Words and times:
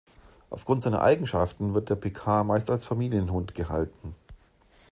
Aufgrund 0.49 0.81
seiner 0.81 1.03
Eigenschaften 1.03 1.75
wird 1.75 1.91
der 1.91 1.95
Picard 1.95 2.47
meist 2.47 2.71
als 2.71 2.85
Familienhund 2.85 3.53
gehalten. 3.53 4.15